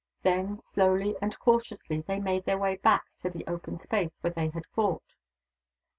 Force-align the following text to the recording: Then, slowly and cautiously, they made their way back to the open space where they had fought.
Then, 0.23 0.59
slowly 0.59 1.15
and 1.21 1.37
cautiously, 1.37 2.01
they 2.01 2.19
made 2.19 2.45
their 2.45 2.57
way 2.57 2.77
back 2.77 3.03
to 3.19 3.29
the 3.29 3.45
open 3.45 3.79
space 3.79 4.09
where 4.21 4.33
they 4.33 4.49
had 4.49 4.65
fought. 4.73 5.13